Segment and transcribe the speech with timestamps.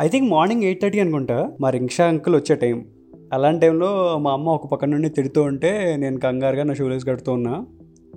[0.00, 1.50] I think morning eight thirty అనుకుంటా.
[1.60, 2.84] మా rickshaw uncle వచ్చే టైం
[3.32, 7.66] అలాంటి టైంలో మా అమ్మ ఒక పక్క నుండి తిడుతూ ఉంటే నేను కంగారుగా నా షూలేస్ కడుతూ ఉన్నా.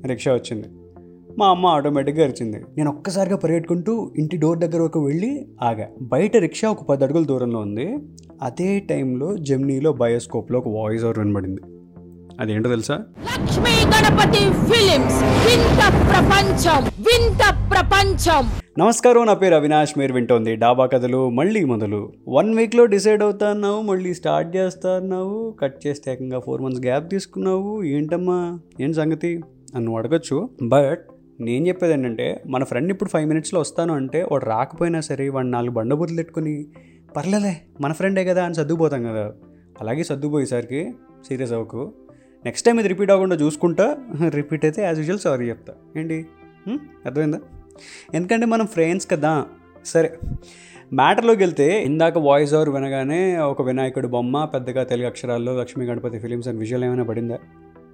[0.06, 0.68] రిక్షా వచ్చింది.
[1.40, 2.58] మా అమ్మ ఆటోమేటిక్గా అరిచింది.
[2.58, 5.88] నేను ఒక్కసారిగా పరిగెట్టుకుంటూ ఇంటి డోర్ దగ్గర వరకు వెళ్ళి ఆగా.
[6.02, 7.98] బయట రిక్షా ఒక పది అడుగుల దూరంలో ఉంది.
[8.42, 11.62] అదే టైంలో జెమ్నీలో బయోస్కోప్లో ఒక వాయిస్ ఓవర్ వినబడింది.
[12.40, 13.04] అదేంటో తెలుసా?
[13.24, 16.84] లక్ష్మీ గణపతి ఫిలిమ్స్ వింత ప్రపంచం.
[16.84, 18.65] వింత ప్రపంచం.
[18.80, 20.00] నమస్కారం నా పేరు అవినాష్.
[20.00, 22.14] మీరు వింటోంది డాబా కథలు మళ్ళీ మొదలు.
[22.28, 27.84] వన్ వీక్లో డిసైడ్ అవుతున్నావు మళ్ళీ స్టార్ట్ చేస్తున్నావు కట్ చేస్తే ఏకంగా ఫోర్ మంత్స్ గ్యాప్ తీసుకున్నావు.
[27.84, 28.60] ఏంటమ్మా?
[28.82, 29.42] ఏం సంగతి?
[29.76, 30.50] అని అడగచ్చు.
[30.64, 31.00] బట్
[31.40, 35.72] నేను చెప్పేది ఏంటంటే మన ఫ్రెండ్ ఇప్పుడు ఫైవ్ మినిట్స్లో వస్తాను అంటే వాడు రాకపోయినా సరే వాడు నాలుగు
[35.72, 36.66] బండబూతులు పెట్టుకుని
[37.18, 39.32] పర్లేలే మన ఫ్రెండే కదా అని సర్దుకుపోతాం కదా.
[39.82, 40.94] అలాగే సర్దుపోయేసరికి
[41.28, 41.94] సీరియస్ అవ్వకు.
[42.46, 43.98] నెక్స్ట్ టైం ఇది రిపీట్ అవ్వకుండా చూసుకుంటా
[44.30, 45.74] రిపీట్ అయితే యాజ్ యూజువల్ సారీ చెప్తా.
[45.98, 46.26] ఏంటి?
[47.06, 47.40] అర్థమైందా?
[48.14, 49.46] ఎందుకంటే మనం ఫ్రెండ్స్ కదా.
[49.86, 50.14] సరే
[50.94, 56.48] మ్యాటర్లోకి వెళ్తే ఇందాక వాయిస్ ఓవర్ వినగానే ఒక వినాయకుడు బొమ్మ పెద్దగా తెలుగు అక్షరాల్లో Lakshmi Ganapathi films
[56.48, 57.38] and visual ఏమైనా పడిందా?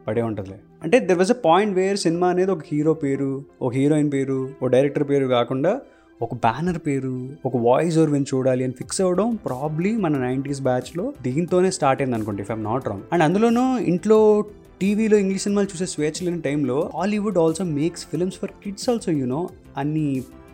[0.08, 0.56] పడే ఉంటుందిలే.
[0.84, 4.70] అంటే there was a point where cinema అనేది ఒక హీరో పేరు ఒక హీరోయిన్ పేరు ఒక
[4.70, 5.82] డైరెక్టర్ పేరు కాకుండా
[6.22, 11.14] ఒక బ్యానర్ పేరు ఒక వాయిస్ ఓవర్ విని చూడాలి అని ఫిక్స్ అవ్వడం ప్రాబ్లీ మన నైంటీస్ బ్యాచ్లో
[11.22, 14.46] దీంతోనే స్టార్ట్ అయింది అనుకోండి if I'm not wrong and అందులోనూ ఇంట్లో
[14.82, 19.50] టీవీలో ఇంగ్లీష్ సినిమాలు చూసే స్వేచ్ఛ లేని టైంలో Hollywood also makes films for kids also you know
[19.78, 20.06] అన్ని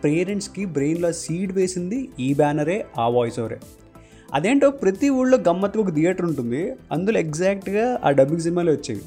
[0.04, 3.58] పేరెంట్స్కి బ్రెయిన్లో సీడ్ వేసింది ఈ బ్యానరే ఆ వాయిస్ ఓవరే
[4.34, 6.62] అదేంటో ప్రతి ఊళ్ళో గమ్మత్తుకు ఒక థియేటర్ ఉంటుంది.
[6.92, 9.02] అందులో ఎగ్జాక్ట్గా ఆ డబ్బింగ్ సినిమాలు వచ్చేవి.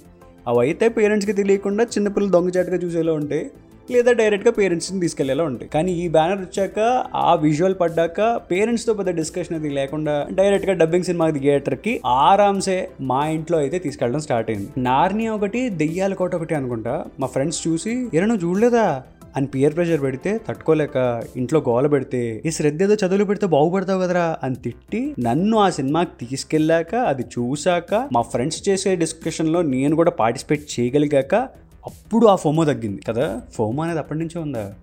[0.48, 3.46] అవి అయితే పేరెంట్స్కి తెలియకుండా చిన్నపిల్లలు దొంగచాటుగా చూసేలా ఉంటాయి
[3.92, 5.70] లేదా డైరెక్ట్గా పేరెంట్స్ని తీసుకెళ్ళేలా ఉంటాయి.
[5.70, 6.80] కానీ ఈ బ్యానర్ వచ్చాక
[7.16, 13.58] ఆ విజువల్ పడ్డాక పేరెంట్స్తో పెద్ద డిస్కషన్ అది లేకుండా డైరెక్ట్గా డబ్బింగ్ సినిమా థియేటర్కి ఆరామ్సే మా ఇంట్లో
[13.58, 14.68] అయితే తీసుకెళ్ళడం స్టార్ట్ అయింది.
[14.78, 17.06] నార్నియా ఒకటి దెయ్యాల కోట ఒకటి అనుకుంటా.
[17.20, 19.04] మా ఫ్రెండ్స్ చూసి ఎరను చూడలేదా?
[19.36, 24.38] అని పియర్ ప్రెషర్ పెడితే తట్టుకోలేక ఇంట్లో గోల పెడితే ఈ శ్రద్ధ ఏదో చదువులు పెడితే బాగుపడతావు కదరా?
[24.44, 30.80] అని తిట్టి నన్ను ఆ సినిమాకి తీసుకెళ్ళాక అది చూశాక మా ఫ్రెండ్స్ చేసే డిస్కషన్లో నేను కూడా పార్టిసిపేట్
[30.80, 31.36] చేయగలిగాక
[31.86, 33.42] అప్పుడు ఆ ఫోమో తగ్గింది కదా?
[33.54, 34.74] ఫోమో అనేది అప్పటి నుంచే ఉందా?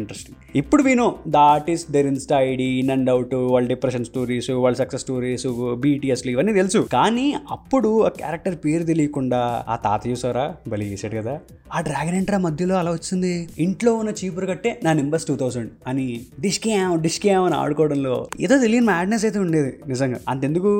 [0.00, 4.76] ఇంట్రెస్టింగ్ ఇప్పుడు విను the artist their insta ID in and out వాళ్ళ డిప్రెషన్ స్టోరీస్ వాళ్ళ
[4.82, 5.46] సక్సెస్ స్టోరీస్
[5.84, 6.80] బీటీఎస్లు ఇవన్నీ తెలుసు.
[6.92, 11.34] కానీ అప్పుడు ఆ క్యారెక్టర్ పేరు తెలియకుండా ఆ తాత చూసారా బలి చేశాడు కదా.
[11.74, 12.74] ఆ డ్రాగన్ ఎంట్రా మధ్యలో?
[12.74, 13.32] అలా వచ్చింది?
[13.58, 16.06] ఇంట్లో ఉన్న చీపురు కట్టే నా నింబర్స్ టూ థౌసండ్ అని
[16.40, 20.18] డిష్కేమ్ డిష్కేమ్ అని ఆడుకోవడంలో ఏదో తెలియని మ్యాడ్నెస్ అయితే ఉండేది నిజంగా.
[20.28, 20.72] అంతెందుకు?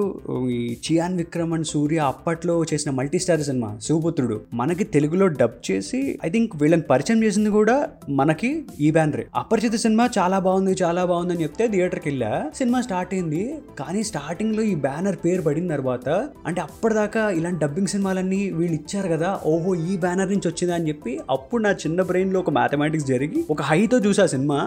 [0.50, 6.00] ఈ చియాన్ విక్రమ్ అండ్ సూర్య అప్పట్లో చేసిన మల్టీ స్టార్ సినిమా శివపుత్రుడు మనకి తెలుగులో డబ్ చేసి
[6.24, 7.76] ఐ థింక్ వీళ్ళని పరిచయం చేసింది కూడా
[8.20, 8.47] మనకి
[8.80, 12.32] ఈ బ్యానరే అపరిచిత సినిమా చాలా బాగుంది చాలా బాగుంది అని చెప్తే థియేటర్కి వెళ్ళా.
[12.54, 13.42] సినిమా స్టార్ట్ అయింది.
[13.80, 16.08] కానీ స్టార్టింగ్లో ఈ బ్యానర్ పేరు పడిన తర్వాత
[16.46, 21.14] అంటే అప్పటిదాకా ఇలాంటి డబ్బింగ్ సినిమాలన్నీ వీళ్ళు ఇచ్చారు కదా ఓహో ఈ బ్యానర్ నుంచి వచ్చిందా అని చెప్పి
[21.30, 24.58] అప్పుడు నా చిన్న బ్రెయిన్లో ఒక మ్యాథమెటిక్స్ జరిగి ఒక హైతో చూసా సినిమా.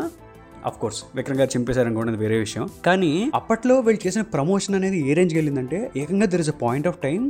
[0.70, 2.66] అఫ్ కోర్స్ విక్రమ్ గారు చంపేశారనుకోండి వేరే విషయం.
[2.86, 6.98] కానీ అప్పట్లో వీళ్ళు చేసిన ప్రమోషన్ అనేది ఏ రేంజ్కి వెళ్ళిందంటే ఏకంగా there is a point of
[7.06, 7.22] time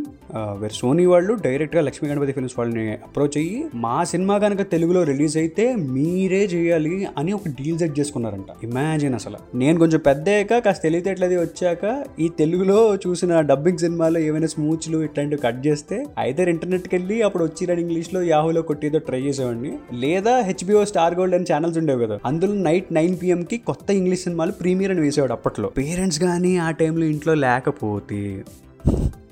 [0.61, 5.37] వేరే సోనీ వాళ్ళు డైరెక్ట్గా లక్ష్మీ గణపతి ఫిల్మ్స్ వాళ్ళని అప్రోచ్ అయ్యి మా సినిమా కనుక తెలుగులో రిలీజ్
[5.43, 5.65] అయితే
[5.95, 8.49] మీరే చేయాలి అని ఒక డీల్ సెట్ చేసుకున్నారంట.
[8.67, 9.39] ఇమాజిన్ అసలు.
[9.61, 11.85] నేను కొంచెం పెద్ద అయ్యాక కాస్త తెలివితేటలది వచ్చాక
[12.19, 17.77] ఈ తెలుగులో చూసిన డబ్బింగ్ సినిమాలో ఏమైనా స్మూచ్లు ఇట్లాంటివి కట్ చేస్తే అయితే ఇంటర్నెట్కి వెళ్ళి అప్పుడు వచ్చిన
[17.83, 19.71] ఇంగ్లీష్లో యాహూలో కొట్టేదో ట్రై చేసేవాడిని.
[20.03, 22.17] లేదా హెచ్బిఓ స్టార్ గోల్డ్ అని ఛానల్స్ ఉండేవి కదా.
[22.29, 25.69] అందులో నైట్ నైన్ ఐపీఎంకి కొత్త ఇంగ్లీష్ సినిమాలు ప్రీమియర్ అని వేసేవాడు అప్పట్లో.
[25.69, 28.43] పేరెంట్స్ కానీ ఆ టైంలో ఇంట్లో లేకపోతే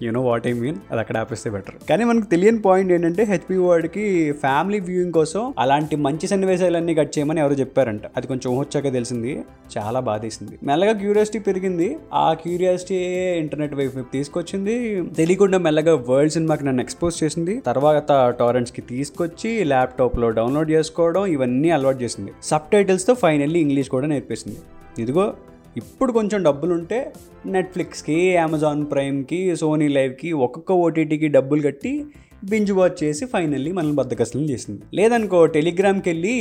[0.02, 4.32] యూనో వాట్ ఐ మీన్ అది అక్కడ ఆపేస్తే బెటర్ కానీ మనకు తెలియని పాయింట్ ఏంటంటే హెచ్పి వాడికి
[4.32, 8.02] ఫ్యామిలీ వ్యూయింగ్ కోసం అలాంటి మంచి సన్నివేశాలన్నీ కట్ చేయమని ఎవరో చెప్పారంట.
[8.18, 9.42] అది కొంచెం వచ్చాక తెలిసింది.
[9.78, 10.60] చాలా బాధేసింది.
[10.64, 11.98] మెల్లగా క్యూరియాసిటీ పెరిగింది.
[12.14, 12.96] ఆ క్యూరియాసిటీ
[13.38, 15.04] ఇంటర్నెట్ వైపు తీసుకొచ్చింది.
[15.04, 17.60] తెలియకుండా మెల్లగా వరల్డ్ సినిమాకి నన్ను ఎక్స్పోజ్ చేసింది.
[17.60, 22.32] తర్వాత టారెంట్స్కి తీసుకొచ్చి ల్యాప్టాప్లో డౌన్లోడ్ చేసుకోవడం ఇవన్నీ అలవాటు చేసింది.
[22.44, 24.58] సబ్ టైటిల్స్తో ఫైనల్లీ ఇంగ్లీష్ కూడా నేర్పేసింది.
[25.00, 25.34] ఇదిగో
[25.78, 27.14] ఇప్పుడు కొంచెం డబ్బులుంటే
[27.46, 32.06] నెట్ఫ్లిక్స్కి అమెజాన్ ప్రైమ్కి సోనీ లైవ్కి ఒక్కొక్క ఓటీటీకి డబ్బులు కట్టి
[32.44, 34.82] బింజ్ వాచ్ చేసి ఫైనల్లీ మనల్ని బద్దకస్తులు చేసింది.
[34.94, 36.34] లేదనుకో టెలిగ్రామ్కి వెళ్ళి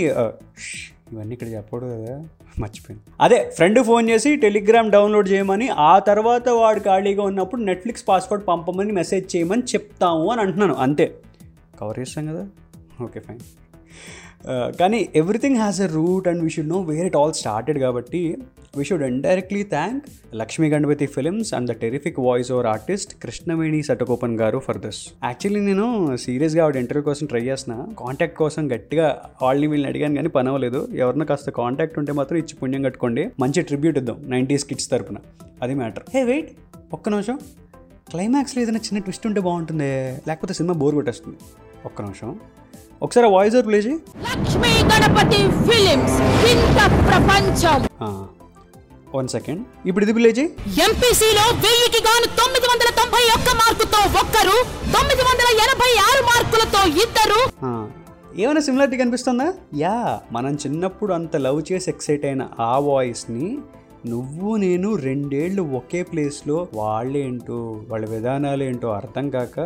[1.12, 2.24] ఇవన్నీ ఇక్కడ చెప్పకూడదు కదా
[2.58, 8.46] మర్చిపోయింది అదే ఫ్రెండ్ ఫోన్ చేసి టెలిగ్రామ్ డౌన్లోడ్ చేయమని ఆ తర్వాత వాడు ఖాళీగా ఉన్నప్పుడు నెట్ఫ్లిక్స్ పాస్వర్డ్
[8.46, 10.74] పంపమని మెసేజ్ చేయమని చెప్తాము అని అంటున్నాను.
[10.74, 11.14] అంతే.
[11.80, 12.48] కవర్ చేస్తాం కదా?
[13.04, 13.40] ఓకే ఫైన్
[14.46, 18.36] కానీ everything has a root and we should know where it all started కాబట్టి
[18.76, 20.04] we should indirectly thank
[20.34, 25.60] Lakshmi Ganapathi films and the terrific voice over artist Krishnaveni Satakopan garu for this actually
[25.60, 30.48] నేను సీరియస్గా ఆవిడ interview కోసం try చేసిన contact కోసం గట్టిగా వాళ్ళని వీళ్ళని అడిగాను కానీ పని
[30.48, 30.88] అవ్వలేదు.
[31.28, 33.30] కాస్త కాంటాక్ట్ ఉంటే మాత్రం ఇచ్చి పుణ్యం కట్టుకోండి.
[33.40, 35.16] మంచి ట్రిబ్యూట్ ఇద్దాం నైంటీస్ కిడ్స్ తరపున.
[35.62, 36.50] అది మ్యాటర్ హే వెయిట్
[36.92, 37.38] ఒక్క నిమిషం.
[38.10, 39.90] క్లైమాక్స్లో ఏదైనా చిన్న ట్విస్ట్ ఉంటే బాగుంటుంది?
[40.28, 41.36] లేకపోతే సినిమా బోర్ కొట్టేస్తుంది.
[41.86, 42.40] ఒక్క నిమిషం.
[43.02, 43.98] ఒకసారి వాయిస్ ఓవర్ ప్లే చేయి.
[44.22, 46.78] లక్ష్మీ గణపతి ఫిలిమ్స్ వింత
[47.08, 47.80] ప్రపంచం.
[48.02, 48.08] ఆ,
[49.14, 50.48] వన్ సెకండ్ ఇప్పుడు ఇది ప్లే చేయి.
[50.84, 54.56] ఎంపీసీలో వెయ్యికి గాను తొమ్మిది వందల తొంభై ఒక్క మార్కుతో ఒక్కరు
[54.92, 57.40] తొమ్మిది వందల ఎనభై ఆరు మార్కులతో ఇద్దరు.
[57.66, 57.88] ఆ,
[58.38, 59.46] ఏమైనా సిమిలారిటీ కనిపిస్తుందా?
[59.76, 63.58] యా మనం చిన్నప్పుడు అంత లవ్ చేసి ఎక్సైట్ అయిన ఆ వాయిస్ని
[64.06, 67.58] నువ్వు నేను రెండేళ్ళు ఒకే ప్లేస్లో వాళ్ళేంటో
[67.88, 69.56] వాళ్ళ విధానాలు ఏంటో అర్థం కాక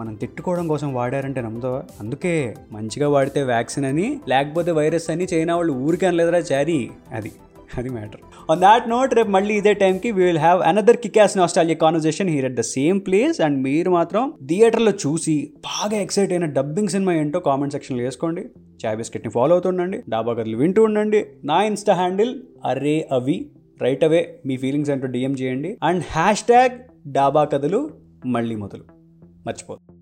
[0.00, 1.82] మనం తిట్టుకోవడం కోసం వాడారంటే నమ్ముతావా?
[2.00, 6.90] అందుకే మంచిగా వాడితే వ్యాక్సిన్ అని లేకపోతే వైరస్ అని చైనా వాళ్ళు ఊరికే అనలేదురా చారీ.
[7.12, 7.32] అది
[7.78, 8.20] అది మ్యాటర్.
[8.50, 12.44] ఆన్ దాట్ నోట్ రేపు మళ్ళీ ఇదే టైంకి we will have another kickass nostalgia conversation here
[12.44, 17.40] at the same place and మీరు మాత్రం థియేటర్లో చూసి బాగా ఎక్సైట్ అయిన డబ్బింగ్ సినిమా ఏంటో
[17.40, 18.44] కామెంట్ సెక్షన్లో వేసుకోండి.
[18.86, 21.26] చాయ్ బిస్కెట్ని ఫాలో అవుతుండండి డాబా కథలు వింటూ ఉండండి.
[21.44, 23.46] నా ఇన్స్టా హ్యాండిల్ అరే అవి.
[23.82, 25.76] రైట్ అవే మీ ఫీలింగ్స్ అంటూ డిఎం చేయండి.
[25.82, 26.76] And hashtag
[27.12, 27.90] Dhaba Kathalu
[28.26, 28.99] మళ్ళీ మొదలు.
[29.46, 29.99] మర్చిపోదు.